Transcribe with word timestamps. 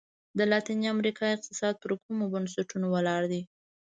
د 0.37 0.39
لاتیني 0.51 0.87
امریکا 0.95 1.25
اقتصاد 1.31 1.75
پر 1.83 1.91
کومو 2.03 2.25
بنسټونو 2.33 2.87
ولاړ 2.95 3.21
دی؟ 3.31 3.41